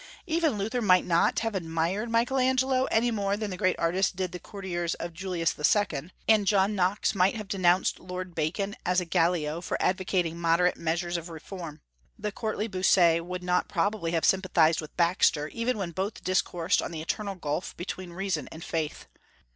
[0.25, 4.31] Even Luther might not have admired Michael Angelo, any more than the great artist did
[4.31, 9.05] the courtiers of Julius II.; and John Knox might have denounced Lord Bacon as a
[9.05, 11.81] Gallio for advocating moderate measures of reform.
[12.17, 16.89] The courtly Bossuet would not probably have sympathized with Baxter, even when both discoursed on
[16.89, 19.05] the eternal gulf between reason and faith.